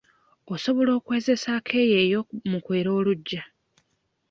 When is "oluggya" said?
2.99-3.41